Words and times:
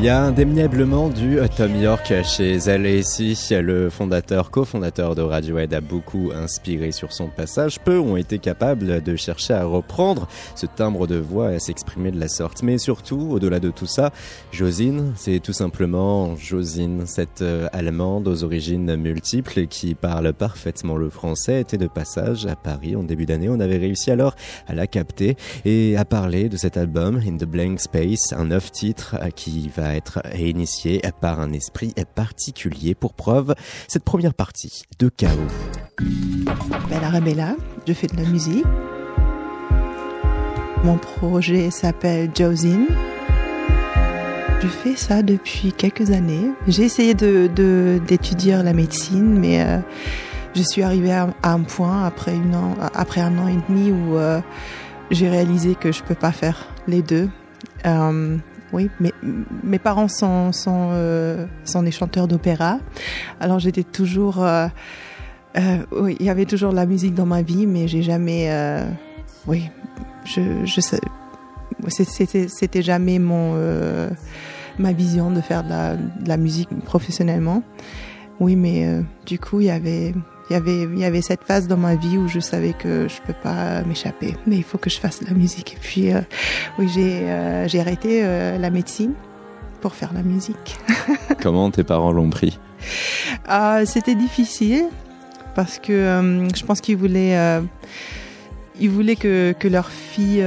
Il 0.00 0.04
y 0.04 0.08
a 0.10 0.22
indéniablement 0.22 1.08
du 1.08 1.40
Tom 1.56 1.74
York 1.74 2.12
chez 2.22 2.54
ici. 2.54 3.36
Le 3.50 3.90
fondateur, 3.90 4.52
cofondateur 4.52 5.16
de 5.16 5.22
Radiohead 5.22 5.74
a 5.74 5.80
beaucoup 5.80 6.30
inspiré 6.32 6.92
sur 6.92 7.12
son 7.12 7.26
passage. 7.26 7.80
Peu 7.80 7.98
ont 7.98 8.16
été 8.16 8.38
capables 8.38 9.02
de 9.02 9.16
chercher 9.16 9.54
à 9.54 9.64
reprendre 9.64 10.28
ce 10.54 10.66
timbre 10.66 11.08
de 11.08 11.16
voix 11.16 11.50
et 11.50 11.56
à 11.56 11.58
s'exprimer 11.58 12.12
de 12.12 12.20
la 12.20 12.28
sorte. 12.28 12.62
Mais 12.62 12.78
surtout, 12.78 13.28
au-delà 13.32 13.58
de 13.58 13.70
tout 13.70 13.86
ça, 13.86 14.12
Josine, 14.52 15.14
c'est 15.16 15.40
tout 15.40 15.52
simplement 15.52 16.36
Josine, 16.36 17.04
cette 17.04 17.42
euh, 17.42 17.66
Allemande 17.72 18.28
aux 18.28 18.44
origines 18.44 18.94
multiples 18.94 19.66
qui 19.66 19.96
parle 19.96 20.32
parfaitement 20.32 20.94
le 20.94 21.10
français, 21.10 21.60
était 21.60 21.76
de 21.76 21.88
passage 21.88 22.46
à 22.46 22.54
Paris 22.54 22.94
en 22.94 23.02
début 23.02 23.26
d'année. 23.26 23.48
On 23.48 23.58
avait 23.58 23.78
réussi 23.78 24.12
alors 24.12 24.36
à 24.68 24.74
la 24.74 24.86
capter 24.86 25.36
et 25.64 25.96
à 25.96 26.04
parler 26.04 26.48
de 26.48 26.56
cet 26.56 26.76
album 26.76 27.20
In 27.26 27.36
the 27.36 27.46
Blank 27.46 27.80
Space, 27.80 28.32
un 28.32 28.44
neuf 28.44 28.70
titre 28.70 29.16
qui 29.34 29.68
va 29.76 29.87
être 29.94 30.20
initié 30.36 31.02
par 31.20 31.40
un 31.40 31.52
esprit 31.52 31.94
particulier. 32.14 32.94
Pour 32.94 33.14
preuve, 33.14 33.54
cette 33.86 34.04
première 34.04 34.34
partie 34.34 34.82
de 34.98 35.08
Chaos. 35.08 35.38
Bella 36.88 37.10
Rebella, 37.10 37.56
je 37.86 37.92
fais 37.92 38.06
de 38.06 38.16
la 38.16 38.28
musique. 38.28 38.64
Mon 40.84 40.96
projet 40.96 41.70
s'appelle 41.70 42.30
Josine. 42.36 42.86
Je 44.60 44.66
fais 44.66 44.96
ça 44.96 45.22
depuis 45.22 45.72
quelques 45.72 46.10
années. 46.10 46.50
J'ai 46.66 46.84
essayé 46.84 47.14
d'étudier 47.14 48.62
la 48.62 48.72
médecine, 48.72 49.38
mais 49.38 49.62
euh, 49.62 49.78
je 50.54 50.62
suis 50.62 50.82
arrivée 50.82 51.12
à, 51.12 51.28
un 51.42 51.60
point 51.60 52.04
après, 52.04 52.32
un 52.32 53.38
an 53.38 53.48
et 53.48 53.58
demi 53.68 53.92
où 53.92 54.16
euh, 54.16 54.40
j'ai 55.10 55.28
réalisé 55.28 55.74
que 55.74 55.92
je 55.92 56.02
peux 56.02 56.14
pas 56.14 56.32
faire 56.32 56.66
les 56.86 57.02
deux. 57.02 57.28
Euh, 57.86 58.38
oui, 58.72 58.90
mais 59.00 59.12
mes 59.64 59.78
parents 59.78 60.08
sont, 60.08 60.52
sont, 60.52 60.90
euh, 60.92 61.46
sont 61.64 61.82
des 61.82 61.90
chanteurs 61.90 62.28
d'opéra. 62.28 62.78
Alors 63.40 63.58
j'étais 63.58 63.82
toujours... 63.84 64.42
Euh, 64.42 64.68
euh, 65.56 65.78
oui, 65.92 66.16
il 66.20 66.26
y 66.26 66.30
avait 66.30 66.44
toujours 66.44 66.72
la 66.72 66.86
musique 66.86 67.14
dans 67.14 67.26
ma 67.26 67.42
vie, 67.42 67.66
mais 67.66 67.88
j'ai 67.88 68.02
jamais... 68.02 68.50
Oui, 69.46 69.70
je, 70.24 70.64
je. 70.64 70.80
C'était, 71.88 72.82
jamais 72.82 73.18
mon, 73.18 73.54
ma 74.78 74.92
vision 74.92 75.30
de 75.30 75.40
faire 75.40 75.64
de 75.64 76.28
la, 76.28 76.36
musique 76.36 76.68
professionnellement. 76.84 77.62
Oui, 78.40 78.56
mais 78.56 79.02
du 79.26 79.38
coup, 79.38 79.60
il 79.60 79.66
y 79.66 79.70
avait 79.70 80.12
il 80.50 80.54
y 80.54 80.56
avait 80.56 80.82
il 80.82 80.98
y 80.98 81.04
avait 81.04 81.22
cette 81.22 81.44
phase 81.44 81.68
dans 81.68 81.76
ma 81.76 81.94
vie 81.94 82.16
où 82.16 82.28
je 82.28 82.40
savais 82.40 82.72
que 82.72 83.08
je 83.08 83.20
peux 83.26 83.34
pas 83.34 83.82
m'échapper 83.82 84.34
mais 84.46 84.56
il 84.56 84.64
faut 84.64 84.78
que 84.78 84.90
je 84.90 84.98
fasse 84.98 85.20
de 85.20 85.26
la 85.26 85.34
musique. 85.34 85.74
Et 85.74 85.78
puis 85.80 86.12
euh, 86.12 86.20
oui 86.78 86.88
j'ai 86.92 87.28
euh, 87.30 87.68
j'ai 87.68 87.80
arrêté 87.80 88.20
euh, 88.22 88.58
la 88.58 88.70
médecine 88.70 89.12
pour 89.80 89.94
faire 89.94 90.12
la 90.12 90.22
musique. 90.22 90.76
Comment 91.42 91.70
tes 91.70 91.84
parents 91.84 92.12
l'ont 92.12 92.30
pris? 92.30 92.58
Ah, 93.46 93.84
c'était 93.84 94.14
difficile 94.14 94.86
parce 95.54 95.78
que 95.78 96.48
je 96.54 96.64
pense 96.64 96.80
qu'ils 96.80 96.96
voulaient 96.96 97.60
ils 98.80 98.90
voulaient 98.90 99.16
que 99.16 99.54
que 99.58 99.68
leur 99.68 99.88
fille 99.90 100.44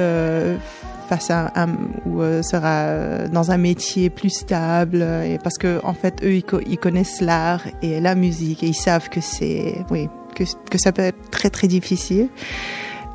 euh, 1.12 1.18
un, 1.30 1.52
un 1.56 1.70
ou 2.06 2.22
euh, 2.22 2.42
sera 2.42 3.28
dans 3.28 3.52
un 3.52 3.58
métier 3.58 4.10
plus 4.10 4.30
stable 4.30 5.02
et 5.02 5.38
parce 5.44 5.58
que 5.58 5.80
en 5.84 5.94
fait 5.94 6.24
eux 6.24 6.34
ils, 6.36 6.44
co 6.44 6.60
ils 6.66 6.78
connaissent 6.78 7.22
l'art 7.22 7.64
et 7.82 8.00
la 8.00 8.16
musique 8.16 8.64
et 8.64 8.68
ils 8.68 8.74
savent 8.74 9.10
que 9.10 9.22
c'est 9.22 9.86
oui 9.90 10.10
que 10.36 10.44
que 10.70 10.78
ça 10.78 10.92
peut 10.92 11.04
être 11.04 11.30
très 11.30 11.50
très 11.50 11.68
difficile. 11.68 12.30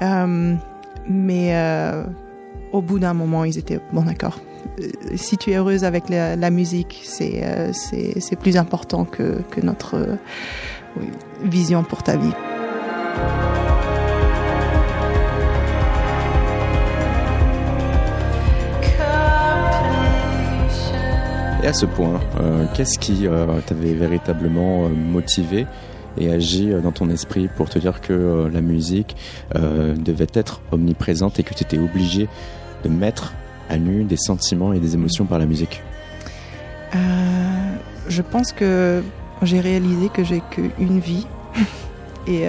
Euh, 0.03 0.55
mais 1.09 1.57
euh, 1.57 2.05
au 2.73 2.83
bout 2.83 2.99
d'un 2.99 3.15
moment 3.15 3.45
ils 3.45 3.59
étaient 3.59 3.81
bon 3.93 4.03
d'accord. 4.03 4.39
Euh, 4.81 4.87
si 5.17 5.37
tu 5.37 5.51
es 5.51 5.57
heureuse 5.57 5.85
avec 5.85 6.09
la, 6.09 6.51
musique 6.51 7.01
c'est 7.05 7.43
euh, 7.45 7.73
c'est 7.73 8.37
plus 8.39 8.57
important 8.57 9.05
que 9.05 9.41
que 9.51 9.61
notre 9.61 9.97
euh, 9.97 10.17
vision 11.43 11.83
pour 11.83 12.03
ta 12.03 12.17
vie 12.17 12.33
Et 21.67 21.69
à 21.69 21.73
ce 21.73 21.85
point, 21.85 22.21
euh, 22.39 22.65
qu'est-ce 22.75 22.97
qui 22.97 23.27
euh, 23.27 23.45
t'avait 23.67 23.95
véritablement 23.95 24.85
euh, 24.85 24.89
motivé 24.89 25.67
et 26.17 26.31
agi 26.31 26.71
euh, 26.71 26.79
dans 26.79 26.93
ton 26.93 27.11
esprit 27.11 27.49
pour 27.49 27.69
te 27.69 27.81
dire 27.81 28.01
que 28.01 28.49
la 28.53 28.61
musique 28.61 29.17
devait 29.53 30.29
être 30.33 30.61
omniprésente 30.71 31.41
et 31.41 31.43
que 31.43 31.55
tu 31.55 31.65
étais 31.65 31.79
obligé 31.79 32.29
de 32.85 32.89
mettre 32.89 33.35
à 33.69 33.79
nu 33.79 34.05
des 34.05 34.17
sentiments 34.17 34.75
et 34.75 34.79
des 34.79 34.95
émotions 34.95 35.25
par 35.25 35.41
la 35.41 35.47
musique? 35.47 35.83
Je 36.93 38.23
pense 38.23 38.53
que 38.53 39.03
j'ai 39.43 39.59
réalisé 39.59 40.09
que 40.09 40.23
j'ai 40.23 40.43
qu'une 40.49 41.01
vie. 41.01 41.27
Et 42.29 42.45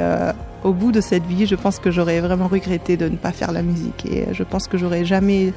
au 0.63 0.73
bout 0.73 0.91
de 0.91 1.01
cette 1.01 1.25
vie, 1.25 1.47
je 1.47 1.55
pense 1.55 1.79
que 1.79 1.89
j'aurais 1.89 2.19
vraiment 2.19 2.47
regretté 2.47 2.97
de 2.97 3.09
ne 3.09 3.15
pas 3.15 3.31
faire 3.31 3.51
la 3.51 3.63
musique. 3.63 4.05
Et 4.05 4.27
je 4.31 4.43
pense 4.43 4.67
que 4.67 4.77
j'aurais 4.77 5.05
jamais 5.05 5.53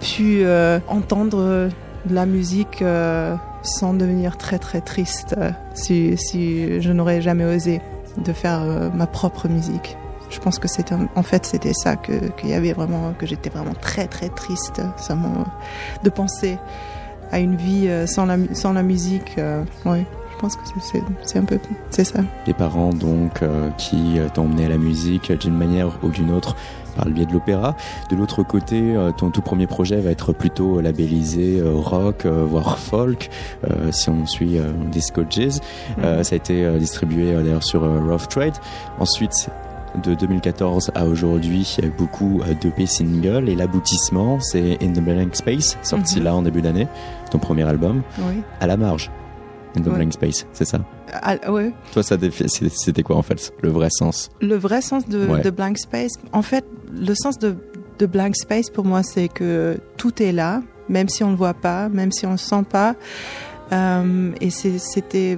pu 0.00 0.42
entendre 0.88 1.68
de 2.06 2.14
la 2.14 2.26
musique 2.26 2.82
euh, 2.82 3.36
sans 3.62 3.94
devenir 3.94 4.36
très 4.36 4.58
très 4.58 4.80
triste 4.80 5.34
euh, 5.38 5.50
si, 5.74 6.16
si 6.16 6.80
je 6.80 6.92
n'aurais 6.92 7.20
jamais 7.20 7.44
osé 7.44 7.80
de 8.16 8.32
faire 8.32 8.62
euh, 8.62 8.90
ma 8.90 9.06
propre 9.06 9.48
musique. 9.48 9.96
Je 10.30 10.38
pense 10.40 10.58
que 10.58 10.68
c'était 10.68 10.94
en 11.14 11.22
fait 11.22 11.46
c'était 11.46 11.72
ça 11.72 11.96
que 11.96 12.28
qu'il 12.32 12.50
y 12.50 12.54
avait 12.54 12.74
vraiment 12.74 13.14
que 13.18 13.26
j'étais 13.26 13.48
vraiment 13.48 13.72
très 13.72 14.06
très 14.06 14.28
triste 14.28 14.82
de 16.04 16.10
penser 16.10 16.58
à 17.32 17.38
une 17.38 17.56
vie 17.56 17.88
sans 18.06 18.26
la 18.26 18.82
musique 18.82 19.36
pense 20.38 20.56
que 20.56 20.62
c'est- 20.80 21.38
un 21.38 21.44
peu 21.44 21.58
c'est 21.90 22.04
ça 22.04 22.20
Les 22.46 22.54
parents 22.54 22.90
donc 22.92 23.42
euh, 23.42 23.70
qui 23.78 24.18
euh, 24.18 24.28
t'ont 24.32 24.42
emmené 24.44 24.66
à 24.66 24.68
la 24.68 24.78
musique 24.78 25.30
euh, 25.30 25.36
d'une 25.36 25.56
manière 25.56 25.88
ou 26.02 26.08
d'une 26.08 26.30
autre 26.30 26.56
par 26.96 27.04
le 27.06 27.12
biais 27.12 27.26
de 27.26 27.32
l'opéra. 27.32 27.76
De 28.10 28.16
l'autre 28.16 28.42
côté, 28.42 28.94
ton 29.18 29.30
tout 29.30 29.40
premier 29.42 29.68
projet 29.68 30.00
va 30.00 30.10
être 30.10 30.32
plutôt 30.32 30.80
labellisé 30.80 31.62
rock, 31.64 32.26
voire 32.26 32.76
folk, 32.78 33.30
euh, 33.70 33.92
si 33.92 34.08
on 34.10 34.26
suit 34.26 34.58
euh, 34.58 34.72
Disco 34.90 35.22
Jazz. 35.30 35.60
Euh, 36.02 36.24
ça 36.24 36.34
a 36.34 36.36
été 36.38 36.68
distribué 36.78 37.34
d'ailleurs 37.34 37.62
sur 37.62 37.82
Rough 37.82 38.26
Trade. 38.28 38.54
Ensuite, 38.98 39.48
de 40.02 40.14
2014 40.14 40.90
à 40.96 41.04
aujourd'hui, 41.06 41.76
il 41.78 41.84
y 41.84 41.86
a 41.86 41.90
eu 41.90 41.94
beaucoup 41.96 42.40
d'EP 42.60 42.84
singles 42.86 43.48
et 43.48 43.54
l'aboutissement, 43.54 44.40
c'est 44.40 44.78
In 44.82 44.90
the 44.92 45.00
Blank 45.00 45.36
Space, 45.36 45.78
sorti 45.82 46.18
Mhm. 46.18 46.24
là 46.24 46.34
en 46.34 46.42
début 46.42 46.62
d'année, 46.62 46.88
ton 47.30 47.38
premier 47.38 47.62
album, 47.62 48.02
oui 48.18 48.42
à 48.60 48.66
la 48.66 48.76
marge. 48.76 49.10
In 49.78 49.82
the 49.82 49.86
Ouais. 49.88 49.94
Blank 49.96 50.12
Space, 50.14 50.46
c'est 50.52 50.64
ça? 50.64 50.80
Ah, 51.22 51.36
ouais 51.50 51.72
toi, 51.92 52.02
ça 52.02 52.16
c'était 52.74 53.02
quoi 53.02 53.16
en 53.16 53.22
fait 53.22 53.52
le 53.62 53.70
vrai 53.70 53.88
sens? 53.90 54.28
Le 54.40 54.56
vrai 54.56 54.80
sens 54.82 55.08
de, 55.08 55.26
Ouais. 55.26 55.40
de 55.42 55.50
blank 55.50 55.78
space 55.78 56.12
en 56.32 56.42
fait 56.42 56.64
le 56.92 57.14
sens 57.14 57.38
de 57.38 57.54
de 57.98 58.06
blank 58.06 58.36
space 58.36 58.70
pour 58.70 58.84
moi 58.84 59.02
c'est 59.02 59.28
que 59.28 59.78
tout 59.96 60.22
est 60.22 60.32
là 60.32 60.62
même 60.88 61.08
si 61.08 61.24
on 61.24 61.30
le 61.30 61.36
voit 61.36 61.54
pas 61.54 61.88
même 61.88 62.12
si 62.12 62.26
on 62.26 62.32
le 62.32 62.36
sent 62.38 62.64
pas 62.68 62.94
Euh, 63.72 64.32
et 64.40 64.48
c'était 64.50 65.36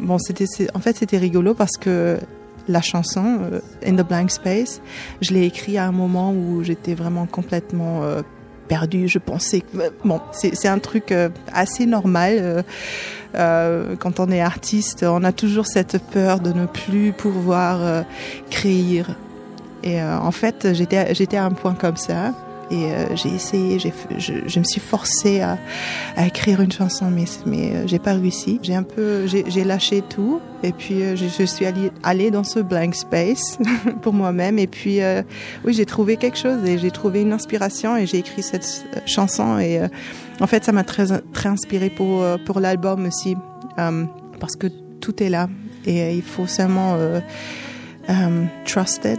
bon 0.00 0.18
c'était 0.18 0.46
en 0.74 0.80
fait 0.80 0.96
c'était 0.96 1.18
rigolo 1.18 1.54
parce 1.54 1.76
que 1.78 2.18
la 2.66 2.80
chanson 2.82 3.38
euh, 3.40 3.60
In 3.86 3.94
the 3.94 4.06
Blank 4.06 4.30
Space, 4.32 4.80
je 5.22 5.32
l'ai 5.32 5.44
écrit 5.44 5.78
à 5.78 5.86
un 5.86 5.92
moment 5.92 6.32
où 6.32 6.64
j'étais 6.64 6.94
vraiment 6.94 7.26
complètement 7.26 8.02
euh, 8.02 8.22
perdue. 8.66 9.06
Je 9.08 9.18
pensais 9.20 9.60
que 9.60 9.66
bon, 10.04 10.20
c'est 10.32 10.66
un 10.68 10.78
truc 10.80 11.14
assez 11.52 11.86
normal. 11.86 12.64
Euh, 13.34 13.96
quand 13.98 14.20
on 14.20 14.30
est 14.30 14.40
artiste, 14.40 15.04
on 15.04 15.22
a 15.24 15.32
toujours 15.32 15.66
cette 15.66 15.98
peur 15.98 16.40
de 16.40 16.52
ne 16.52 16.66
plus 16.66 17.12
pouvoir 17.12 17.78
euh, 17.80 18.02
créer. 18.50 19.04
Et 19.82 20.00
euh, 20.00 20.18
en 20.18 20.30
fait, 20.30 20.68
j'étais 20.72 21.36
à 21.36 21.44
un 21.44 21.50
point 21.50 21.74
comme 21.74 21.96
ça. 21.96 22.32
Et 22.70 22.92
euh, 22.92 23.16
j'ai 23.16 23.30
essayé, 23.30 23.78
j'ai, 23.78 23.92
je, 24.18 24.34
je 24.46 24.58
me 24.58 24.64
suis 24.64 24.80
forcée 24.80 25.40
à, 25.40 25.58
à 26.16 26.26
écrire 26.26 26.60
une 26.60 26.72
chanson, 26.72 27.10
mais, 27.10 27.24
mais 27.46 27.72
euh, 27.72 27.86
j'ai 27.86 27.98
pas 27.98 28.12
réussi. 28.12 28.60
J'ai 28.62 28.74
un 28.74 28.82
peu, 28.82 29.26
j'ai, 29.26 29.44
j'ai 29.48 29.64
lâché 29.64 30.02
tout, 30.02 30.40
et 30.62 30.72
puis 30.72 31.02
euh, 31.02 31.16
je, 31.16 31.44
suis 31.44 31.66
allée, 31.66 31.90
allée 32.02 32.30
dans 32.30 32.44
ce 32.44 32.58
blank 32.58 32.94
space 32.94 33.58
pour 34.02 34.12
moi-même. 34.12 34.58
Et 34.58 34.66
puis, 34.66 35.00
euh, 35.00 35.22
oui, 35.64 35.72
j'ai 35.72 35.86
trouvé 35.86 36.16
quelque 36.16 36.36
chose, 36.36 36.64
et 36.64 36.78
j'ai 36.78 36.90
trouvé 36.90 37.22
une 37.22 37.32
inspiration, 37.32 37.96
et 37.96 38.06
j'ai 38.06 38.18
écrit 38.18 38.42
cette 38.42 38.84
euh, 38.96 39.00
chanson. 39.06 39.58
Et 39.58 39.80
euh, 39.80 39.88
en 40.40 40.46
fait, 40.46 40.64
ça 40.64 40.72
m'a 40.72 40.84
très, 40.84 41.06
très 41.32 41.48
inspiré 41.48 41.90
pour 41.90 42.24
pour 42.44 42.60
l'album 42.60 43.06
aussi, 43.06 43.36
parce 43.76 44.56
que 44.56 44.68
tout 45.00 45.22
est 45.22 45.28
là, 45.28 45.48
et 45.84 46.14
il 46.14 46.22
faut 46.22 46.46
seulement 46.46 46.96
um, 48.08 48.48
trusted. 48.64 49.18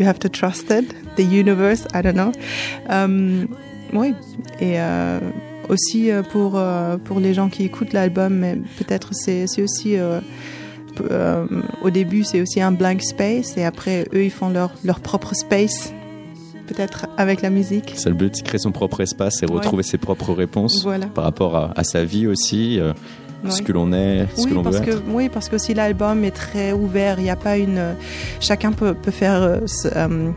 You 0.00 0.06
have 0.06 0.18
to 0.20 0.30
trust 0.30 0.70
it, 0.70 1.16
the 1.16 1.22
universe, 1.22 1.86
I 1.92 2.00
don't 2.00 2.14
know. 2.14 2.32
Um, 2.88 3.48
oui, 3.92 4.14
et 4.58 4.80
euh, 4.80 5.20
aussi 5.68 6.10
euh, 6.10 6.22
pour 6.22 6.56
euh, 6.56 6.96
pour 6.96 7.20
les 7.20 7.34
gens 7.34 7.50
qui 7.50 7.64
écoutent 7.64 7.92
l'album, 7.92 8.34
mais 8.34 8.56
peut-être 8.78 9.10
c'est 9.12 9.44
aussi 9.60 9.96
au 11.82 11.90
début 11.90 12.24
c'est 12.24 12.40
aussi 12.40 12.62
un 12.62 12.72
blank 12.72 13.02
space 13.02 13.56
et 13.56 13.64
après 13.64 14.06
eux 14.14 14.24
ils 14.24 14.30
font 14.30 14.48
leur 14.48 14.72
leur 14.84 15.00
propre 15.00 15.34
space 15.34 15.92
peut-être 16.66 17.06
avec 17.18 17.42
la 17.42 17.50
musique. 17.50 17.92
C'est 17.96 18.08
le 18.08 18.14
but, 18.14 18.42
créer 18.42 18.58
son 18.58 18.72
propre 18.72 19.00
espace 19.02 19.42
et 19.42 19.46
retrouver 19.46 19.82
ses 19.82 19.98
propres 19.98 20.32
réponses 20.32 20.82
voilà. 20.82 21.06
par 21.06 21.24
rapport 21.24 21.56
à, 21.56 21.84
sa 21.84 22.04
vie 22.04 22.26
aussi. 22.26 22.80
Euh, 23.44 23.50
ce 23.50 23.62
que 23.62 23.72
l'on 23.72 23.92
est, 23.92 24.26
ce 24.36 24.42
oui, 24.42 24.50
que 24.50 24.54
l'on 24.54 24.62
veut 24.62 24.80
que, 24.80 24.90
être. 24.90 25.02
Oui, 25.08 25.28
parce 25.28 25.48
que 25.48 25.58
si 25.58 25.74
l'album 25.74 26.24
est 26.24 26.30
très 26.30 26.72
ouvert, 26.72 27.18
il 27.18 27.24
n'y 27.24 27.30
a 27.30 27.36
pas 27.36 27.56
une. 27.56 27.94
Chacun 28.40 28.72
peut, 28.72 28.94
peut 28.94 29.10
faire 29.10 29.42
euh, 29.42 29.58
euh, 29.96 30.30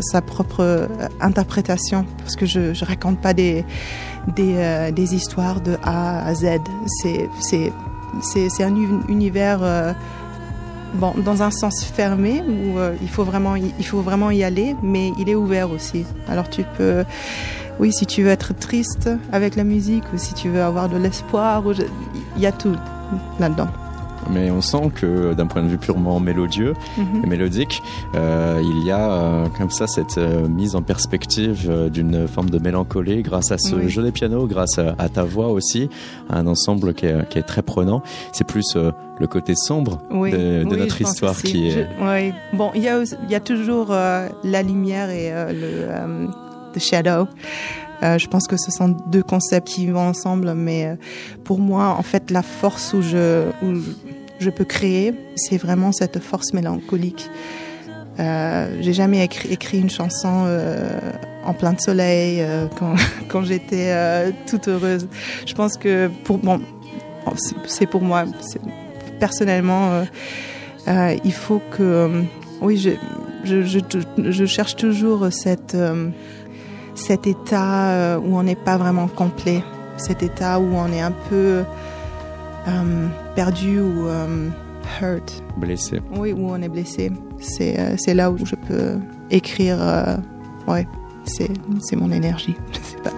sa 0.00 0.22
propre 0.22 0.88
interprétation, 1.20 2.06
parce 2.18 2.36
que 2.36 2.46
je 2.46 2.60
ne 2.60 2.86
raconte 2.86 3.20
pas 3.20 3.34
des, 3.34 3.64
des, 4.34 4.90
des, 4.94 5.14
histoires 5.14 5.60
de 5.60 5.76
A 5.82 6.26
à 6.26 6.34
Z. 6.34 6.58
C'est, 8.22 8.62
un 8.62 8.74
univers 9.08 9.94
bon, 10.94 11.14
dans 11.24 11.42
un 11.42 11.50
sens 11.50 11.84
fermé 11.84 12.42
où 12.46 12.78
euh, 12.78 12.94
il 13.02 13.08
faut 13.08 13.24
vraiment 13.24 13.56
il 13.56 13.84
faut 13.84 14.00
vraiment 14.00 14.30
y 14.30 14.44
aller, 14.44 14.76
mais 14.82 15.12
il 15.18 15.28
est 15.28 15.34
ouvert 15.34 15.70
aussi. 15.70 16.04
Alors 16.28 16.48
tu 16.48 16.64
peux, 16.76 17.04
oui, 17.78 17.92
si 17.92 18.06
tu 18.06 18.22
veux 18.22 18.30
être 18.30 18.54
triste 18.54 19.08
avec 19.32 19.56
la 19.56 19.64
musique 19.64 20.04
ou 20.12 20.18
si 20.18 20.34
tu 20.34 20.48
veux 20.48 20.62
avoir 20.62 20.88
de 20.88 20.96
l'espoir, 20.96 21.62
il 22.36 22.42
y 22.42 22.46
a 22.46 22.52
tout 22.52 22.74
là-dedans 23.38 23.68
mais 24.30 24.50
on 24.50 24.60
sent 24.60 24.90
que 24.94 25.34
d'un 25.34 25.46
point 25.46 25.62
de 25.62 25.68
vue 25.68 25.78
purement 25.78 26.20
mélodieux 26.20 26.74
mhm. 26.96 27.24
et 27.24 27.26
mélodique, 27.26 27.82
euh, 28.14 28.60
il 28.62 28.84
y 28.84 28.90
a 28.90 29.10
euh, 29.10 29.46
comme 29.56 29.70
ça 29.70 29.86
cette 29.86 30.18
euh, 30.18 30.48
mise 30.48 30.76
en 30.76 30.82
perspective 30.82 31.88
d'une 31.90 32.28
forme 32.28 32.50
de 32.50 32.58
mélancolie 32.58 33.22
grâce 33.22 33.52
à 33.52 33.58
ce 33.58 33.88
jeu 33.88 34.02
des 34.02 34.12
pianos, 34.12 34.46
grâce 34.46 34.78
à, 34.78 35.08
ta 35.08 35.24
voix 35.24 35.48
aussi, 35.48 35.88
un 36.28 36.46
ensemble 36.46 36.94
qui 36.94 37.06
est, 37.06 37.42
très 37.46 37.62
prenant. 37.62 38.02
C'est 38.32 38.46
plus 38.46 38.76
le 38.76 39.26
côté 39.26 39.54
sombre 39.54 39.98
de, 40.10 40.64
notre 40.64 41.00
histoire 41.00 41.36
qui 41.36 41.68
est. 41.68 41.86
oui. 42.00 42.32
Bon, 42.52 42.70
il 42.74 42.82
y 42.82 42.88
a, 42.88 43.02
il 43.02 43.30
y 43.30 43.34
a 43.34 43.40
toujours 43.40 43.88
la 43.90 44.62
lumière 44.62 45.10
et 45.10 45.30
le 45.52 46.28
the 46.72 46.80
shadow. 46.80 47.26
je 48.02 48.26
pense 48.28 48.46
que 48.46 48.56
ce 48.56 48.70
sont 48.70 48.96
deux 49.08 49.22
concepts 49.22 49.68
qui 49.68 49.86
vont 49.88 50.08
ensemble, 50.08 50.54
mais 50.54 50.96
pour 51.44 51.58
moi, 51.58 51.96
en 51.98 52.02
fait, 52.02 52.30
la 52.30 52.42
force 52.42 52.92
où 52.92 53.02
je, 53.02 53.50
je 54.38 54.50
peux 54.50 54.64
créer, 54.64 55.14
c'est 55.36 55.56
vraiment 55.56 55.92
cette 55.92 56.20
force 56.20 56.52
mélancolique. 56.52 57.28
Euh, 58.18 58.76
j'ai 58.80 58.92
jamais 58.92 59.24
écrit, 59.24 59.78
une 59.78 59.90
chanson 59.90 60.44
euh, 60.46 60.98
en 61.44 61.54
plein 61.54 61.72
de 61.72 61.80
soleil 61.80 62.40
euh, 62.40 62.66
quand, 62.78 62.94
quand 63.28 63.42
j'étais 63.42 63.90
euh, 63.90 64.30
toute 64.46 64.68
heureuse. 64.68 65.08
Je 65.46 65.54
pense 65.54 65.76
que 65.76 66.10
pour 66.24 66.38
bon, 66.38 66.60
c'est 67.66 67.86
pour 67.86 68.02
moi 68.02 68.24
personnellement, 69.20 70.04
euh, 70.88 71.16
il 71.24 71.32
faut 71.32 71.60
que 71.76 72.22
oui, 72.60 72.76
je, 72.76 72.90
je, 73.44 73.62
je, 73.62 73.78
je, 74.30 74.44
cherche 74.46 74.76
toujours 74.76 75.28
cette 75.30 75.76
cet 76.98 77.26
état 77.26 78.18
où 78.18 78.36
on 78.36 78.42
n'est 78.42 78.56
pas 78.56 78.76
vraiment 78.76 79.08
complet, 79.08 79.62
cet 79.96 80.22
état 80.22 80.58
où 80.60 80.74
on 80.74 80.92
est 80.92 81.00
un 81.00 81.12
peu 81.30 81.62
euh, 82.68 83.08
perdu 83.34 83.80
ou 83.80 84.08
euh, 84.08 84.48
hurt. 85.00 85.42
Blessé. 85.56 86.00
Oui, 86.16 86.32
où 86.32 86.50
on 86.50 86.60
est 86.60 86.68
blessé. 86.68 87.10
C'est 87.38 87.78
euh, 87.78 87.94
c'est 87.96 88.14
là 88.14 88.30
où 88.30 88.38
je 88.44 88.54
peux 88.54 88.98
écrire. 89.30 89.78
ouais, 90.66 90.86
c'est 91.24 91.96
mon 91.96 92.10
énergie. 92.10 92.56
Je 92.72 92.78
sais 92.80 92.96
pas. 92.98 93.10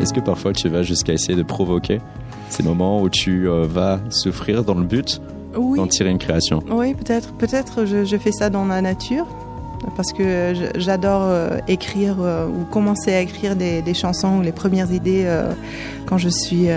Est-ce 0.00 0.12
que 0.12 0.20
parfois 0.20 0.52
tu 0.52 0.68
vas 0.68 0.82
jusqu'à 0.82 1.14
essayer 1.14 1.36
de 1.36 1.42
provoquer 1.42 2.00
ces 2.48 2.62
moments 2.62 3.02
où 3.02 3.08
tu 3.08 3.48
vas 3.48 3.98
souffrir 4.10 4.62
dans 4.62 4.74
le 4.74 4.84
but 4.84 5.20
d'en 5.54 5.86
tirer 5.88 6.10
une 6.10 6.18
création? 6.18 6.60
Oui, 6.70 6.94
peut-être. 6.94 7.32
Peut-être 7.32 7.86
je, 7.86 8.04
je, 8.04 8.16
fais 8.16 8.30
ça 8.30 8.50
dans 8.50 8.66
la 8.66 8.82
nature 8.82 9.26
parce 9.96 10.12
que 10.12 10.52
j'adore 10.76 11.22
euh, 11.24 11.58
écrire 11.68 12.16
euh, 12.20 12.46
ou 12.46 12.64
commencer 12.64 13.12
à 13.12 13.20
écrire 13.20 13.56
des, 13.56 13.82
chansons 13.94 14.38
ou 14.38 14.42
les 14.42 14.52
premières 14.52 14.92
idées 14.92 15.24
euh, 15.26 15.52
quand 16.06 16.18
je 16.18 16.28
suis 16.28 16.68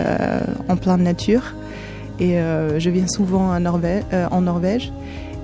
en 0.67 0.77
pleine 0.77 1.03
nature. 1.03 1.53
Et 2.19 2.35
je 2.35 2.89
viens 2.89 3.07
souvent 3.07 3.55
en 3.55 4.41
Norvège. 4.41 4.91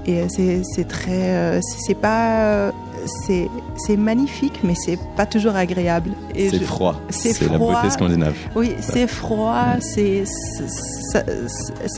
Et 0.06 0.28
c'est 0.30 0.88
très. 0.88 1.62
c'est 1.62 1.96
pas 1.96 2.72
c'est 3.06 3.98
magnifique, 3.98 4.60
mais 4.64 4.76
c'est 4.76 5.00
pas 5.16 5.26
toujours 5.26 5.56
agréable. 5.56 6.12
C'est 6.36 6.60
froid. 6.60 7.00
C'est 7.10 7.50
la 7.50 7.58
beauté 7.58 7.90
scandinave. 7.90 8.36
Oui, 8.56 8.74
c'est 8.80 9.08
froid. 9.08 9.76
C'est 9.80 10.24
ça, 10.26 11.24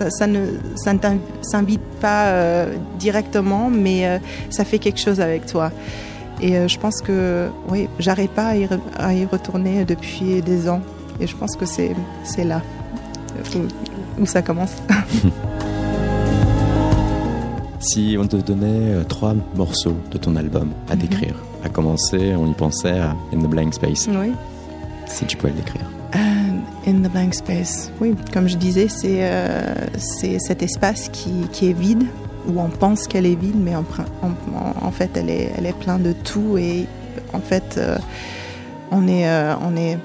ça, 0.10 0.28
ne 0.28 0.46
ça 0.76 0.94
s'invite 1.42 1.82
pas 2.02 2.28
euh, 2.28 2.76
directement, 3.00 3.70
mais 3.70 4.08
euh, 4.08 4.20
ça 4.50 4.66
fait 4.66 4.80
quelque 4.80 5.00
chose 5.00 5.20
avec 5.20 5.46
toi. 5.46 5.72
Et 6.42 6.56
euh, 6.56 6.68
je 6.68 6.78
pense 6.78 7.02
que 7.02 7.50
oui, 7.70 7.90
j'arrive 8.00 8.30
pas 8.30 8.48
à 8.48 8.56
y, 8.56 8.70
à 8.98 9.14
y, 9.14 9.26
retourner 9.26 9.86
depuis 9.86 10.42
des 10.42 10.70
ans. 10.70 10.82
Et 11.20 11.26
je 11.26 11.36
pense 11.36 11.56
que 11.56 11.66
c'est 11.66 11.96
c'est 12.24 12.44
là 12.44 12.62
où, 13.56 14.22
où 14.22 14.26
ça 14.26 14.42
commence. 14.42 14.76
Si 17.80 18.18
on 18.20 18.28
te 18.28 18.38
donnait 18.38 19.04
trois 19.08 19.36
morceaux 19.56 19.96
de 20.12 20.18
ton 20.18 20.36
album 20.36 20.72
à 20.90 20.96
mhm. 20.96 21.02
décrire, 21.02 21.36
à 21.64 21.70
commencer, 21.70 22.34
on 22.36 22.50
y 22.50 22.54
pensait 22.54 23.00
à 23.00 23.16
In 23.34 23.40
the 23.40 23.48
Blank 23.48 23.74
Space. 23.74 24.08
Oui. 24.10 24.34
Si 25.06 25.26
tu 25.26 25.38
pouvais 25.38 25.54
le 25.54 25.60
décrire. 25.60 25.86
Uh, 26.14 26.90
in 26.90 27.02
the 27.02 27.12
Blank 27.12 27.34
Space. 27.34 27.92
Oui, 28.02 28.16
comme 28.34 28.48
je 28.48 28.58
disais, 28.58 28.88
c'est 28.88 29.20
euh, 29.22 29.74
cet 29.98 30.64
espace 30.64 31.10
qui, 31.10 31.48
qui, 31.52 31.70
est 31.70 31.74
vide, 31.74 32.06
où 32.48 32.60
on 32.60 32.70
pense 32.70 33.08
qu'elle 33.08 33.26
est 33.26 33.40
vide, 33.40 33.58
mais 33.58 33.76
en, 33.76 33.86
en, 34.82 34.92
fait, 34.92 35.12
elle 35.16 35.30
est, 35.30 35.52
elle 35.58 35.66
est 35.66 35.78
pleine 35.78 36.02
de 36.02 36.14
tout. 36.14 36.58
Et 36.58 36.88
en 37.34 37.40
fait, 37.40 37.76
euh, 37.78 37.98
on 38.92 39.08
est, 39.08 39.28
euh, 39.28 39.54
on 39.62 39.76
est 39.76 39.98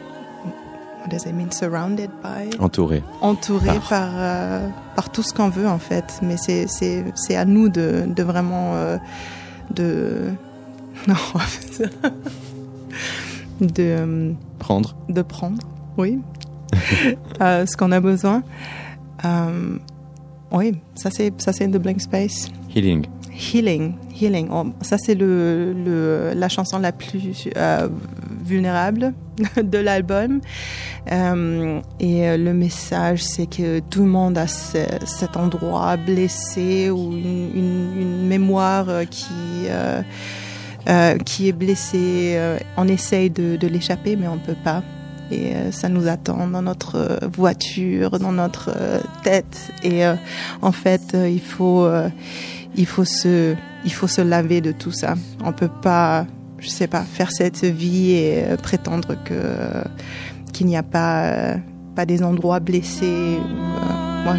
What 1.03 1.11
does 1.11 1.27
it 1.27 1.35
mean? 1.35 1.51
Surrounded 1.51 2.11
by? 2.23 2.57
Entouré. 2.61 3.03
Entouré 3.21 3.81
par, 3.89 4.11
euh, 4.15 4.69
par, 4.95 5.11
tout 5.11 5.25
ce 5.25 5.35
qu'on 5.35 5.49
veut, 5.49 5.67
en 5.67 5.81
fait. 5.81 6.21
Mais 6.23 6.37
c'est 6.37 7.37
à 7.37 7.45
nous 7.45 7.69
de, 7.69 8.05
de 8.07 8.23
vraiment. 8.23 8.75
Euh, 8.77 8.99
de. 9.75 10.31
Non, 11.09 11.17
de. 13.61 13.83
Euh, 13.83 14.33
prendre. 14.61 14.95
De 15.09 15.23
prendre, 15.23 15.61
oui. 15.99 16.21
ce 17.41 17.77
qu'on 17.77 17.91
a 17.91 17.99
besoin. 17.99 18.45
oui, 20.53 20.79
ça 20.95 21.11
c'est 21.11 21.33
The 21.33 21.79
Blank 21.79 22.03
Space. 22.03 22.53
Healing. 22.73 23.07
Healing, 23.35 23.95
healing. 24.15 24.49
Oh, 24.53 24.67
ça 24.83 24.99
c'est 24.99 25.15
le, 25.15 25.73
le, 25.73 26.33
la 26.35 26.49
chanson 26.49 26.79
la 26.79 26.93
plus 26.93 27.49
euh, 27.57 27.89
vulnérable 28.45 29.15
de 29.57 29.79
l'album. 29.79 30.41
Euh, 31.11 31.81
et 31.99 32.29
euh, 32.29 32.37
le 32.37 32.55
message, 32.55 33.25
c'est 33.25 33.47
que 33.47 33.81
tout 33.81 34.03
le 34.03 34.09
monde 34.09 34.39
a 34.39 34.47
cet 34.47 35.37
endroit 35.37 35.97
blessé 35.97 36.91
ou 36.91 37.13
une, 37.13 38.27
mémoire 38.27 38.87
qui 39.11 39.67
euh, 39.69 40.03
qui 41.25 41.49
est 41.49 41.53
blessée. 41.53 42.39
on 42.77 42.89
essaye 42.89 43.31
de, 43.31 43.67
l'échapper, 43.67 44.17
mais 44.17 44.29
on 44.29 44.39
peut 44.39 44.57
pas. 44.65 44.83
Et 45.31 45.55
ça 45.71 45.89
nous 45.89 46.09
attend 46.09 46.47
dans 46.47 46.63
notre 46.63 47.21
voiture, 47.33 48.19
dans 48.19 48.33
notre 48.33 48.71
tête. 49.23 49.73
Et 49.83 50.03
en 50.61 50.73
fait, 50.73 51.15
il 51.15 51.41
faut 51.41 51.89
il 52.77 52.87
faut 52.87 53.05
se, 53.05 53.55
il 53.85 53.93
faut 53.93 54.09
se 54.09 54.21
laver 54.21 54.61
de 54.61 54.73
tout 54.73 54.93
ça. 54.93 55.15
On 55.45 55.53
peut 55.53 55.71
pas, 55.83 56.27
je 56.59 56.69
sais 56.69 56.89
pas, 56.89 57.03
faire 57.03 57.31
cette 57.31 57.65
vie 57.65 58.13
et 58.13 58.45
prétendre 58.63 59.17
que 59.25 59.85
qu'il 60.53 60.67
n'y 60.67 60.77
a 60.77 60.83
pas, 60.83 61.25
euh, 61.25 61.57
pas 61.95 62.07
des 62.07 62.23
endroits 62.23 62.61
blessés. 62.61 63.39
Euh, 63.39 64.37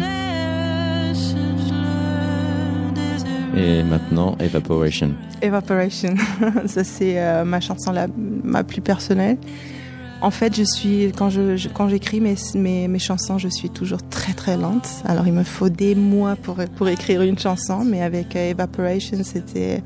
et 3.56 3.82
maintenant, 3.84 4.36
Evaporation. 4.40 5.12
Evaporation, 5.42 6.14
ça 6.66 6.82
c'est 6.82 7.44
ma 7.44 7.60
chanson 7.60 7.92
la, 7.92 8.08
ma 8.16 8.64
plus 8.64 8.80
personnelle. 8.80 9.38
En 10.24 10.30
fait, 10.30 10.56
je 10.56 10.62
suis 10.62 11.12
quand 11.16 11.28
je, 11.28 11.68
quand 11.68 11.90
j'écris 11.90 12.18
mes, 12.18 12.34
mes, 12.54 12.88
mes 12.88 12.98
chansons, 12.98 13.36
je 13.36 13.48
suis 13.48 13.68
toujours 13.68 14.02
très 14.08 14.32
très 14.32 14.56
lente. 14.56 14.88
Alors 15.04 15.26
il 15.26 15.34
me 15.34 15.42
faut 15.42 15.68
des 15.68 15.94
mois 15.94 16.34
pour 16.34 16.56
pour 16.76 16.88
écrire 16.88 17.20
une 17.20 17.38
chanson, 17.38 17.84
mais 17.84 18.02
avec 18.02 18.34
euh, 18.34 18.52
Evaporation, 18.52 19.18
c'était 19.22 19.82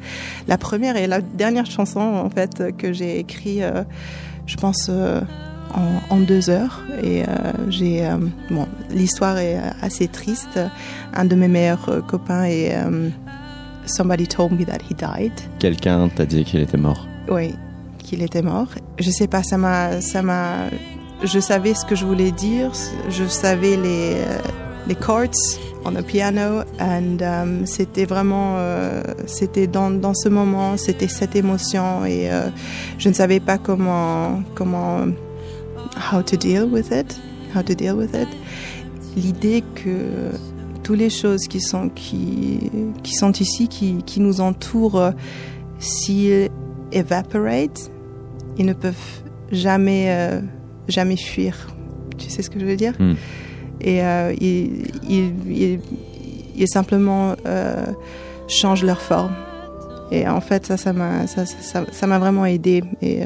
la 0.46 0.56
première 0.56 0.96
et 0.96 1.08
la 1.08 1.20
dernière 1.20 1.66
chanson 1.66 1.98
en 1.98 2.30
fait 2.30 2.76
que 2.76 2.92
j'ai 2.92 3.18
écrit, 3.18 3.64
euh, 3.64 3.82
je 4.46 4.54
pense. 4.56 4.88
Euh, 5.76 5.98
en, 6.10 6.16
en, 6.16 6.20
deux 6.20 6.50
heures. 6.50 6.82
Et 7.02 7.24
j'ai 7.68 8.08
bon 8.50 8.66
l'histoire 8.90 9.38
est 9.38 9.58
assez 9.82 10.08
triste. 10.08 10.58
Un 11.14 11.24
de 11.24 11.34
mes 11.34 11.48
meilleurs 11.48 12.04
copains 12.06 12.44
est 12.44 12.74
somebody 13.86 14.26
told 14.26 14.52
me 14.52 14.64
that 14.64 14.78
he 14.88 14.94
died. 14.94 15.32
Quelqu'un 15.58 16.08
t'a 16.08 16.26
dit 16.26 16.44
qu'il 16.44 16.60
était 16.60 16.78
mort. 16.78 17.06
Oui 17.30 17.54
qu'il 18.08 18.22
était 18.22 18.42
mort. 18.42 18.68
Je 18.98 19.10
sais 19.10 19.26
pas, 19.26 19.42
ça 19.42 19.58
m'a, 19.58 20.00
ça 20.00 20.22
m'a, 20.22 20.70
je 21.22 21.38
savais 21.38 21.74
ce 21.74 21.84
que 21.84 21.94
je 21.94 22.06
voulais 22.06 22.30
dire, 22.30 22.70
je 23.10 23.24
savais 23.24 23.76
les, 23.76 24.16
les 24.86 24.94
chords 24.94 25.58
on 25.84 25.92
the 25.92 26.02
piano. 26.02 26.62
And 26.80 27.22
um, 27.22 27.66
c'était 27.66 28.04
vraiment 28.04 28.54
euh, 28.56 29.02
c'était 29.26 29.66
dans, 29.66 29.90
dans 29.90 30.14
ce 30.14 30.28
moment 30.28 30.76
c'était 30.76 31.08
cette 31.08 31.36
émotion. 31.36 32.04
Et 32.04 32.30
euh, 32.30 32.48
je 32.98 33.08
ne 33.08 33.14
savais 33.14 33.40
pas 33.40 33.58
comment 33.58 34.42
comment 34.54 35.06
how 36.12 36.22
to 36.22 36.36
deal 36.36 36.64
with 36.70 36.90
it 36.92 37.18
how 37.54 37.62
to 37.62 37.74
deal 37.74 37.94
with 37.96 38.14
it 38.14 38.28
l'idée 39.16 39.62
que 39.74 40.30
toutes 40.82 40.98
les 40.98 41.10
choses 41.10 41.46
qui 41.48 41.60
sont 41.60 41.88
qui 41.90 42.70
qui 43.02 43.14
sont 43.14 43.32
ici 43.32 43.68
qui, 43.68 44.02
qui 44.04 44.20
nous 44.20 44.40
entourent 44.40 45.12
s'ils 45.78 46.48
evaporate 46.92 47.90
ils 48.58 48.66
ne 48.66 48.72
peuvent 48.72 48.94
jamais 49.52 50.06
euh, 50.08 50.40
jamais 50.88 51.16
fuir 51.16 51.68
tu 52.16 52.28
sais 52.30 52.42
ce 52.42 52.50
que 52.50 52.58
je 52.58 52.64
veux 52.64 52.76
dire? 52.76 52.94
Hmm. 52.98 53.14
et 53.80 54.02
euh, 54.02 54.34
ils, 54.40 54.86
ils, 55.08 55.32
ils- 55.48 55.80
ils 56.56 56.66
simplement 56.68 57.36
euh, 57.46 57.84
changent 58.48 58.82
leur 58.82 59.00
forme. 59.00 59.30
Et 60.10 60.26
en 60.26 60.40
fait, 60.40 60.66
ça, 60.66 60.76
ça 60.76 60.92
m'a, 60.92 61.28
ça, 61.28 61.46
ça, 61.46 61.84
ça 61.92 62.06
m'a 62.08 62.18
vraiment 62.18 62.44
aidé. 62.46 62.82
Et 63.00 63.20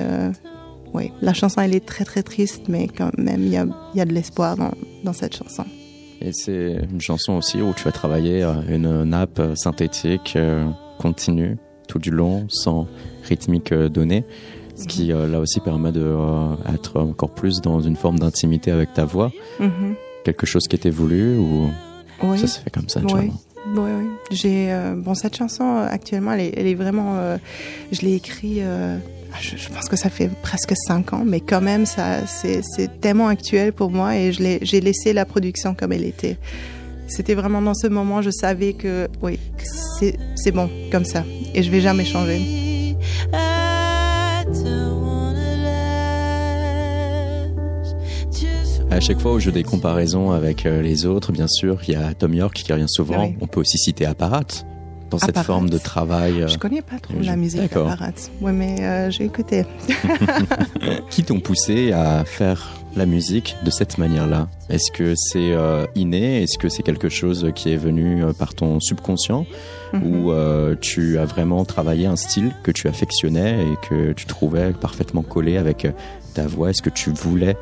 oui, 0.94 1.10
la 1.22 1.32
chanson, 1.32 1.60
elle 1.60 1.74
est 1.74 1.84
très 1.86 2.04
très 2.04 2.22
triste, 2.22 2.62
mais 2.68 2.86
quand 2.88 3.10
même, 3.18 3.42
il 3.42 3.48
y 3.50 3.56
a, 3.56 3.66
y 3.94 4.00
a 4.00 4.04
de 4.04 4.12
l'espoir 4.12 4.56
dans, 4.56 4.72
dans 5.04 5.12
cette 5.12 5.34
chanson. 5.36 5.64
Et 6.20 6.32
c'est 6.32 6.76
une 6.92 7.00
chanson 7.00 7.32
aussi 7.34 7.60
où 7.60 7.72
tu 7.74 7.82
vas 7.84 7.92
travailler 7.92 8.42
euh, 8.44 8.52
une 8.68 9.02
nappe 9.04 9.38
euh, 9.40 9.54
synthétique 9.56 10.34
euh, 10.36 10.68
continue 10.98 11.56
tout 11.88 11.98
du 11.98 12.10
long, 12.10 12.46
sans 12.48 12.86
rythmique 13.24 13.74
donnée, 13.74 14.24
ce 14.76 14.86
qui 14.86 15.08
là 15.08 15.38
aussi 15.40 15.60
permet 15.60 15.92
de 15.92 16.00
euh, 16.02 16.54
être 16.74 17.00
encore 17.00 17.34
plus 17.34 17.60
dans 17.60 17.80
une 17.80 17.96
forme 17.96 18.18
d'intimité 18.18 18.70
avec 18.70 18.94
ta 18.94 19.04
voix. 19.04 19.30
Mhm. 19.60 19.94
Quelque 20.24 20.46
chose 20.46 20.68
qui 20.68 20.76
était 20.76 20.90
voulu 20.90 21.36
ou 21.36 21.68
Oui. 22.22 22.38
ça 22.38 22.46
se 22.46 22.60
fait 22.60 22.70
comme 22.70 22.88
ça 22.88 23.00
Oui. 23.00 23.06
naturellement 23.06 23.40
Oui, 23.76 23.90
oui. 24.00 24.06
J'ai 24.30 24.72
euh, 24.72 24.94
bon 24.96 25.14
cette 25.14 25.36
chanson 25.36 25.76
actuellement, 25.76 26.32
elle 26.32 26.40
est, 26.40 26.54
elle 26.56 26.66
est 26.68 26.74
vraiment. 26.74 27.16
euh, 27.16 27.36
je 27.90 28.00
l'ai 28.02 28.14
écrite. 28.14 28.58
euh, 28.60 28.96
je, 29.40 29.56
je 29.56 29.68
pense 29.68 29.88
que 29.88 29.96
ça 29.96 30.10
fait 30.10 30.30
presque 30.42 30.72
cinq 30.86 31.12
ans, 31.12 31.22
mais 31.24 31.40
quand 31.40 31.60
même, 31.60 31.86
ça, 31.86 32.26
c'est, 32.26 32.62
tellement 33.00 33.28
actuel 33.28 33.72
pour 33.72 33.90
moi 33.90 34.16
et 34.16 34.32
je 34.32 34.58
j'ai 34.62 34.80
laissé 34.80 35.12
la 35.12 35.24
production 35.24 35.74
comme 35.74 35.92
elle 35.92 36.04
était. 36.04 36.36
C'était 37.06 37.34
vraiment 37.34 37.60
dans 37.60 37.74
ce 37.74 37.86
moment, 37.88 38.22
je 38.22 38.30
savais 38.30 38.72
que 38.72 39.08
oui, 39.22 39.38
c'est, 39.98 40.50
bon 40.52 40.70
comme 40.90 41.04
ça 41.04 41.24
et 41.54 41.62
je 41.62 41.70
vais 41.70 41.80
jamais 41.80 42.04
changer. 42.04 42.96
À 48.90 49.00
chaque 49.00 49.20
fois 49.20 49.32
où 49.32 49.38
je 49.40 49.46
fais 49.46 49.52
des 49.52 49.62
comparaisons 49.62 50.32
avec 50.32 50.66
euh, 50.66 50.82
les 50.82 51.06
autres, 51.06 51.32
bien 51.32 51.48
sûr, 51.48 51.80
il 51.88 51.94
y 51.94 51.96
a 51.96 52.12
Tom 52.12 52.34
York 52.34 52.54
qui 52.54 52.70
revient 52.70 52.88
souvent. 52.88 53.24
Oui. 53.24 53.36
On 53.40 53.46
peut 53.46 53.60
aussi 53.60 53.78
citer 53.78 54.04
Apparat 54.04 54.44
dans 55.12 55.18
cette 55.18 55.30
Apparat. 55.30 55.44
forme 55.44 55.70
de 55.70 55.78
travail. 55.78 56.42
euh, 56.42 56.48
Je 56.48 56.58
connais 56.58 56.82
pas 56.82 56.98
trop 57.00 57.14
je- 57.20 57.26
la 57.26 57.36
musique 57.36 57.60
d'accord. 57.60 57.90
apparat. 57.90 58.10
Oui, 58.40 58.52
mais 58.52 58.76
euh, 58.80 59.10
j'ai 59.10 59.24
écouté. 59.24 59.64
qui 61.10 61.22
t'ont 61.24 61.40
poussé 61.40 61.92
à 61.92 62.24
faire 62.24 62.72
la 62.96 63.06
musique 63.06 63.56
de 63.64 63.70
cette 63.70 63.96
manière-là? 63.98 64.48
Est-ce 64.68 64.90
que 64.92 65.14
c'est 65.16 65.52
euh, 65.52 65.86
inné? 65.94 66.42
Est-ce 66.42 66.58
que 66.58 66.68
c'est 66.68 66.82
quelque 66.82 67.08
chose 67.08 67.50
qui 67.54 67.72
est 67.72 67.76
venu 67.76 68.22
euh, 68.24 68.32
par 68.32 68.54
ton 68.54 68.80
subconscient? 68.80 69.46
Mhm. 69.92 70.02
Ou 70.06 70.32
euh, 70.32 70.74
tu 70.80 71.18
as 71.18 71.24
vraiment 71.24 71.64
travaillé 71.64 72.06
un 72.06 72.16
style 72.16 72.52
que 72.62 72.70
tu 72.70 72.88
affectionnais 72.88 73.62
et 73.64 73.88
que 73.88 74.12
tu 74.12 74.26
trouvais 74.26 74.72
parfaitement 74.72 75.22
collé 75.22 75.56
avec 75.56 75.86
ta 76.34 76.46
voix? 76.46 76.70
Est-ce 76.70 76.82
que 76.82 76.90
tu 76.90 77.10
voulais 77.10 77.56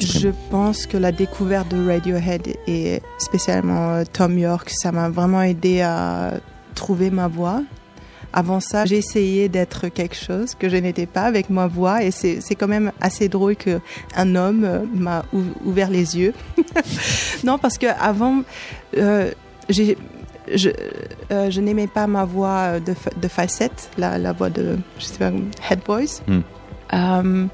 Je 0.00 0.28
pense 0.50 0.86
que 0.86 0.96
la 0.96 1.12
découverte 1.12 1.68
de 1.70 1.86
Radiohead 1.86 2.48
et 2.66 3.00
spécialement 3.18 4.02
Tom 4.12 4.38
York, 4.38 4.70
ça 4.70 4.92
m'a 4.92 5.08
vraiment 5.08 5.42
aidé 5.42 5.80
à 5.82 6.34
trouver 6.74 7.10
ma 7.10 7.28
voix. 7.28 7.62
Avant 8.36 8.58
ça, 8.58 8.84
essayé 8.84 9.48
d'être 9.48 9.86
quelque 9.88 10.16
chose 10.16 10.56
que 10.56 10.68
je 10.68 10.76
n'étais 10.76 11.06
pas 11.06 11.22
avec 11.22 11.50
ma 11.50 11.68
voix 11.68 12.02
et 12.02 12.10
c'est 12.10 12.40
quand 12.58 12.66
même 12.66 12.90
assez 13.00 13.28
drôle 13.28 13.54
que 13.54 13.78
un 14.16 14.34
homme 14.34 14.64
euh, 14.64 14.80
m'a 14.92 15.24
ou- 15.32 15.42
ouvert 15.64 15.88
les 15.88 16.18
yeux. 16.18 16.34
non, 17.44 17.58
parce 17.58 17.78
que 17.78 17.86
avant, 17.86 18.42
euh, 18.96 19.30
je, 19.68 19.92
euh, 21.30 21.50
je 21.50 21.60
n'aimais 21.60 21.86
pas 21.86 22.08
ma 22.08 22.24
voix 22.24 22.80
de, 22.80 22.94
de 23.20 23.28
falsette, 23.28 23.88
la, 23.98 24.18
la 24.18 24.32
voix 24.32 24.50
de, 24.50 24.78
je 24.98 25.04
sais 25.04 25.18
pas, 25.18 25.30
Head 25.70 25.80
Boys. 25.86 26.20
Hmm. 26.26 26.40
Euh, 26.92 27.46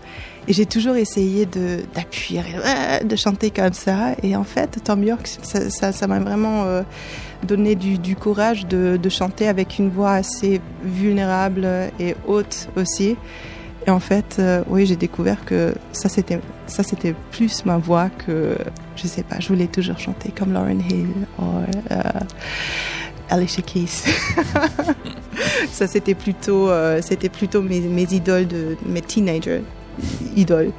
et 0.49 0.53
j'ai 0.53 0.67
toujours 0.67 0.97
essayé 0.97 1.47
de 1.47 1.81
d'appuyer, 1.95 2.43
euh, 2.65 3.05
de 3.05 3.17
chanter 3.17 3.51
comme 3.51 3.73
ça. 3.73 4.15
Et 4.23 4.35
en 4.35 4.45
fait, 4.45 4.81
Tom 4.83 5.03
York, 5.05 5.29
ça 5.43 5.93
ça- 5.93 6.07
m'a 6.07 6.19
vraiment 6.19 6.65
euh, 6.65 6.83
donné 7.45 7.75
du, 7.75 8.17
courage 8.17 8.67
de, 8.67 8.99
chanter 9.09 9.49
avec 9.49 9.79
une 9.79 9.91
voix 9.91 10.13
assez 10.13 10.61
vulnérable 10.83 11.67
et 11.99 12.17
haute 12.27 12.69
aussi. 12.77 13.17
Et 13.87 13.91
en 13.91 14.01
fait, 14.01 14.41
oui, 14.69 14.85
j'ai 14.85 14.97
découvert 14.97 15.43
que 15.45 15.75
ça 15.93 16.09
c'était 16.11 16.39
ça 16.67 16.83
c'était 16.83 17.15
plus 17.31 17.65
ma 17.65 17.79
voix 17.79 18.11
que 18.11 18.57
je 18.97 19.07
sais 19.07 19.23
pas. 19.23 19.41
Je 19.41 19.49
voulais 19.49 19.69
toujours 19.69 19.99
chanter 19.99 20.33
comme 20.37 20.53
Lauren 20.53 20.81
Hill 20.81 21.09
ou 21.39 21.45
Alicia 23.31 23.63
Keys. 23.63 24.05
ça 25.73 25.87
c'était 25.87 26.15
plutôt 26.15 26.69
euh, 26.69 27.01
c'était 27.03 27.29
plutôt 27.29 27.63
mes, 27.63 27.79
idoles 28.13 28.47
de 28.47 28.77
mes 28.87 29.03
teenagers 29.03 29.63
idoles. 30.37 30.73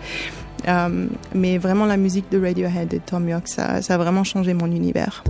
Euh, 0.67 1.07
mais 1.33 1.57
vraiment 1.57 1.85
la 1.85 1.97
musique 1.97 2.31
de 2.31 2.39
Radiohead 2.39 2.93
et 2.93 2.99
Tom 2.99 3.27
York, 3.27 3.47
ça 3.47 3.79
a 3.87 3.97
vraiment 3.97 4.23
changé 4.23 4.53
mon 4.53 4.67
univers. 4.67 5.23